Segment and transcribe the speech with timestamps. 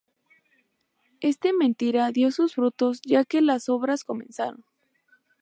[1.19, 4.65] Este mentira dio sus frutos ya que las obras comenzaron.